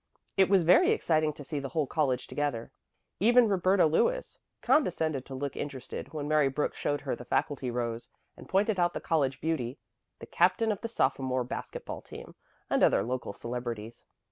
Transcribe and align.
It 0.35 0.49
was 0.49 0.63
very 0.63 0.89
exciting 0.93 1.31
to 1.33 1.43
see 1.43 1.59
the 1.59 1.69
whole 1.69 1.85
college 1.85 2.25
together. 2.25 2.71
Even 3.19 3.47
Roberta 3.47 3.85
Lewis 3.85 4.39
condescended 4.63 5.27
to 5.27 5.35
look 5.35 5.55
interested 5.55 6.11
when 6.11 6.27
Mary 6.27 6.47
Brooks 6.49 6.79
showed 6.79 7.01
her 7.01 7.15
the 7.15 7.23
faculty 7.23 7.69
rows, 7.69 8.09
and 8.35 8.49
pointed 8.49 8.79
out 8.79 8.95
the 8.95 8.99
college 8.99 9.39
beauty, 9.39 9.77
the 10.17 10.25
captain 10.25 10.71
of 10.71 10.81
the 10.81 10.89
sophomore 10.89 11.43
basket 11.43 11.85
ball 11.85 12.01
team, 12.01 12.33
and 12.67 12.81
other 12.81 13.03
local 13.03 13.31
celebrities. 13.31 14.03